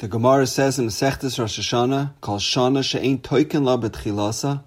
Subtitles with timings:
[0.00, 4.62] The Gemara says in the Sechtes Rosh Hashanah, called Shana She'ein Toikin La B'Tchilasa,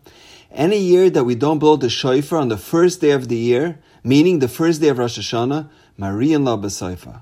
[0.52, 3.80] any year that we don't blow the shofar on the first day of the year,
[4.04, 7.22] meaning the first day of Rosh Hashanah, Marian La B'Seifa.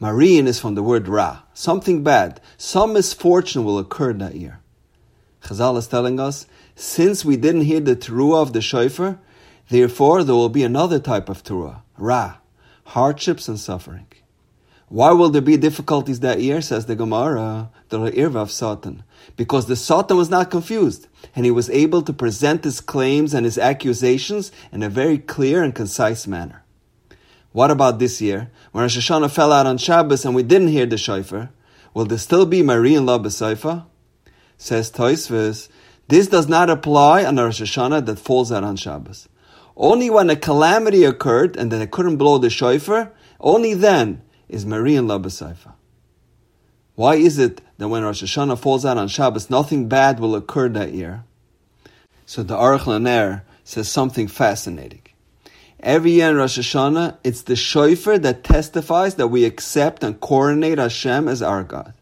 [0.00, 4.58] Marian is from the word Ra, something bad, some misfortune will occur that year.
[5.44, 9.20] Chazal is telling us, since we didn't hear the teruah of the shofar,
[9.68, 12.38] therefore there will be another type of teruah, Ra,
[12.86, 14.08] hardships and suffering.
[14.92, 19.04] Why will there be difficulties that year, says the Gemara, the Irvav Satan?
[19.38, 23.46] Because the Satan was not confused, and he was able to present his claims and
[23.46, 26.62] his accusations in a very clear and concise manner.
[27.52, 30.84] What about this year, when Rosh Hashanah fell out on Shabbos and we didn't hear
[30.84, 31.48] the shofar?
[31.94, 33.86] Will there still be Marian La B'Seifa?
[34.58, 35.70] Says Toisfos,
[36.08, 39.26] this does not apply on Rosh Hashanah that falls out on Shabbos.
[39.74, 44.66] Only when a calamity occurred and then it couldn't blow the shofar, only then is
[44.66, 45.72] Marian Labasaifa.
[46.94, 50.68] Why is it that when Rosh Hashanah falls out on Shabbos, nothing bad will occur
[50.70, 51.24] that year?
[52.26, 55.02] So the Aruch LaNer says something fascinating.
[55.80, 60.78] Every year in Rosh Hashanah, it's the shofar that testifies that we accept and coronate
[60.78, 61.94] Hashem as our God.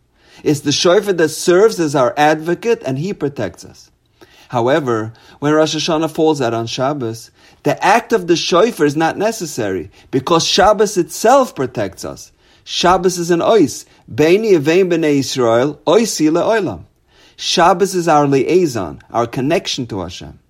[0.42, 3.89] It's the shofar that serves as our advocate and he protects us.
[4.50, 7.30] However, when Rosh Hashanah falls out on Shabbos,
[7.62, 12.32] the act of the shofar is not necessary because Shabbos itself protects us.
[12.64, 13.84] Shabbos is an ois.
[14.12, 16.82] Beini Avein B'nei Yisrael, oisi le'olam.
[17.36, 20.40] Shabbos is our liaison, our connection to Hashem.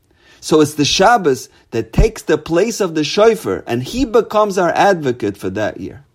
[0.40, 4.70] So it's the Shabbos that takes the place of the shofar, and he becomes our
[4.70, 6.06] advocate for that year.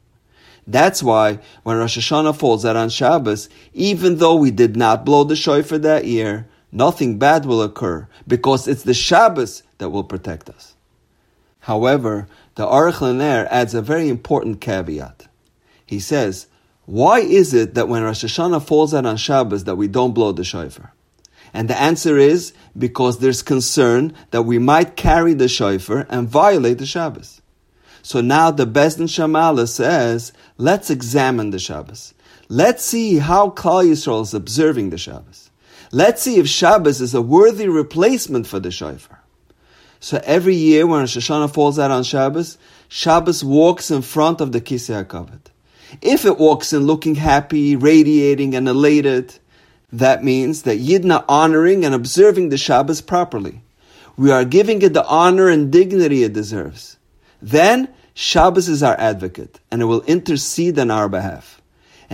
[0.65, 5.23] That's why when Rosh Hashanah falls out on Shabbos, even though we did not blow
[5.23, 10.49] the shofar that year, nothing bad will occur because it's the Shabbos that will protect
[10.49, 10.75] us.
[11.61, 15.27] However, the Aruch LaNer adds a very important caveat.
[15.85, 16.47] He says,
[16.85, 20.31] why is it that when Rosh Hashanah falls out on Shabbos that we don't blow
[20.31, 20.93] the shofar?
[21.53, 26.77] And the answer is because there's concern that we might carry the shofar and violate
[26.77, 27.41] the Shabbos.
[28.03, 32.13] So now the Beis Din Shel Maalah says, let's examine the Shabbos.
[32.49, 35.49] Let's see how Klal Yisrael is observing the Shabbos.
[35.91, 39.21] Let's see if Shabbos is a worthy replacement for the shofar.
[39.99, 42.57] So every year when Rosh Hashanah falls out on Shabbos,
[42.87, 45.47] Shabbos walks in front of the Kisei HaKavod.
[46.01, 49.39] If it walks in looking happy, radiating, and elated,
[49.91, 53.61] that means that Yidden are honoring and observing the Shabbos properly.
[54.17, 56.97] We are giving it the honor and dignity it deserves.
[57.41, 61.61] Then Shabbos is our advocate, and it will intercede on our behalf.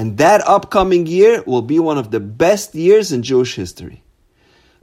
[0.01, 4.01] And that upcoming year will be one of the best years in Jewish history.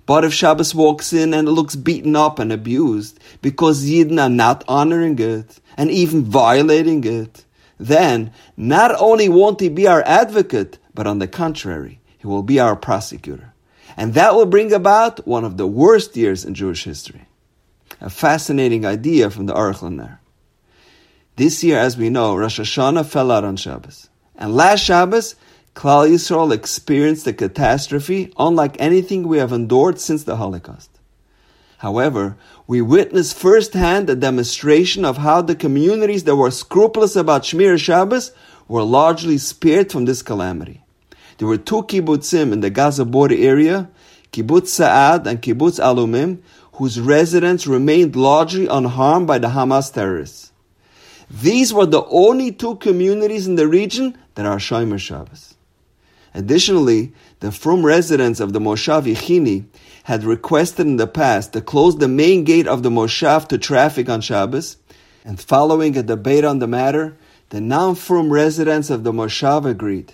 [0.07, 4.29] But if Shabbos walks in and it looks beaten up and abused because Yidden are
[4.29, 7.45] not honoring it and even violating it,
[7.79, 12.61] then not only won't he be our advocate, but on the contrary, he will be
[12.61, 13.53] our prosecutor.
[13.97, 17.27] And that will bring about one of the worst years in Jewish history.
[18.01, 20.19] A fascinating idea from the Aruch.
[21.35, 24.09] This year, as we know, Rosh Hashanah fell out on Shabbos.
[24.39, 25.35] And last Shabbos,
[25.75, 30.91] Klal Yisrael experienced a catastrophe unlike anything we have endured since the Holocaust.
[31.79, 37.79] However, we witnessed firsthand a demonstration of how the communities that were scrupulous about Shmir
[37.79, 38.33] Shabbos
[38.67, 40.83] were largely spared from this calamity.
[41.39, 43.89] There were two kibbutzim in the Gaza border area,
[44.33, 46.39] Kibbutz Sa'ad and Kibbutz Alumim,
[46.75, 50.53] whose residents remained largely unharmed by the Hamas terrorists.
[51.31, 55.57] These were the only two communities in the region that are Shomer Shabbos.
[56.33, 59.65] Additionally, the frum residents of the Moshav Yechini
[60.05, 64.09] had requested in the past to close the main gate of the Moshav to traffic
[64.09, 64.77] on Shabbos,
[65.25, 67.17] and following a debate on the matter,
[67.49, 70.13] the non-frum residents of the Moshav agreed.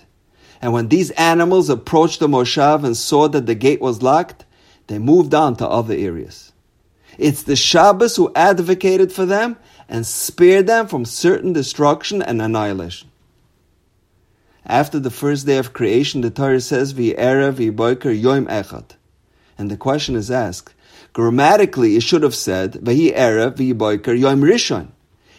[0.59, 4.43] And when these animals approached the Moshav and saw that the gate was locked,
[4.87, 6.51] they moved on to other areas.
[7.19, 13.11] It's the Shabbos who advocated for them and spared them from certain destruction and annihilation.
[14.65, 18.95] After the first day of creation, the Torah says, V'erev v'boiker yom echad.
[19.57, 20.73] And the question is asked.
[21.13, 24.89] Grammatically, it should have said, Erev, Vahi Yom Rishon.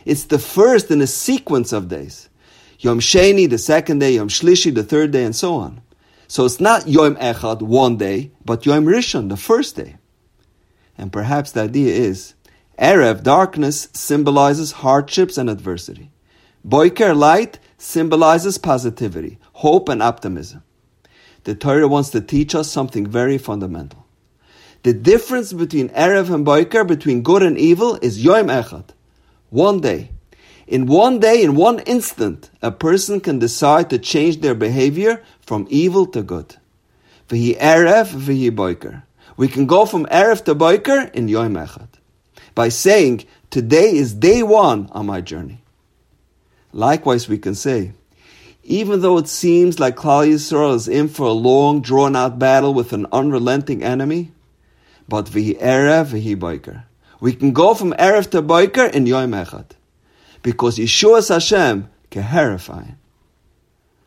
[0.07, 2.31] It's the first in a sequence of days.
[2.79, 5.83] Yom Sheni, the second day, Yom Shlishi, the third day, and so on.
[6.29, 9.97] So it's not Yom Echad, one day, but Yom Rishon, the first day.
[10.97, 12.35] And perhaps the idea is,
[12.79, 16.11] Erev, darkness, symbolizes hardships and adversity.
[16.65, 20.61] Boiker, light, symbolizes positivity, hope and optimism.
[21.45, 24.05] The Torah wants to teach us something very fundamental.
[24.83, 28.87] The difference between Erev and Boiker, between good and evil, is Yom Echad.
[29.51, 30.11] One day.
[30.67, 35.69] In one day, in one instant, a person can decide to change their behavior from
[35.71, 36.57] evil to good.
[37.29, 39.05] V'hi erev, v'hi boiker.
[39.37, 41.89] We can go from erev to boiker in Yom Echad
[42.57, 45.63] by saying, today is day one on my journey.
[46.77, 47.93] Likewise, we can say,
[48.63, 52.93] even though it seems like Klal Yisrael is in for a long, drawn-out battle with
[52.93, 54.31] an unrelenting enemy,
[55.09, 56.85] but v'hi erev, v'hi boiker.
[57.19, 59.71] We can go from erev to boiker in Yom Echad
[60.43, 62.97] because Yeshua Hashem k'heref ayin.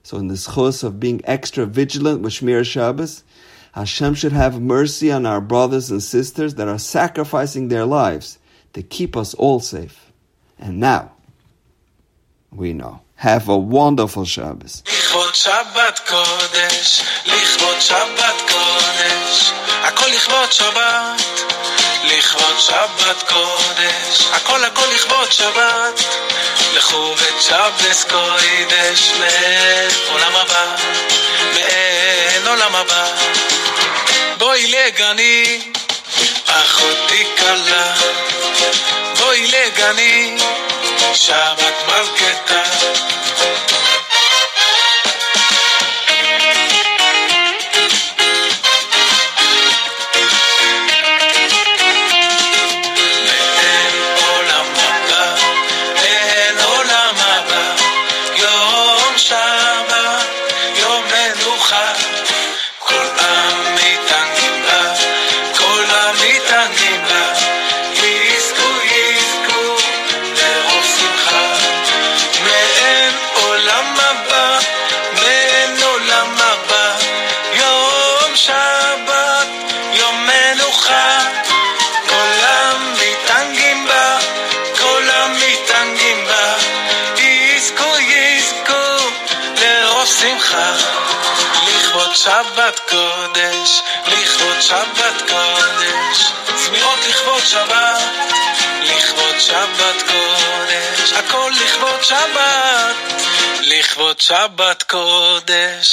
[0.04, 3.24] So in this chus of being extra vigilant with Shmir Shabbos,
[3.72, 8.38] Hashem should have mercy on our brothers and sisters that are sacrificing their lives
[8.74, 10.12] to keep us all safe.
[10.60, 11.14] And now,
[12.53, 13.01] we know.
[13.17, 14.83] Have a wonderful Shabbos.
[14.87, 19.51] לכבוד שבת קודש, לכבוד שבת קודש,
[19.83, 21.23] הכל לכבוד שבת,
[22.05, 26.01] לכבוד שבת קודש, הכל הכל לכבוד שבת,
[26.77, 30.77] לכו ושבס קודש, מאין עולם הבא,
[31.55, 33.07] מאין עולם הבא.
[34.39, 35.61] בואי לגני,
[36.47, 37.95] אחותי כלה,
[39.19, 40.37] בואי לגני,
[41.14, 42.64] שבת מלכתה.
[62.80, 64.94] כל עם ניתן גמלה,
[65.58, 66.89] כל הניתן גמלה
[92.30, 98.02] שבת קודש, לכבוד שבת קודש, זמירות לכבוד שבת,
[98.84, 102.96] לכבוד שבת קודש, הכל לכבוד שבת,
[103.62, 105.88] לכבוד שבת קודש.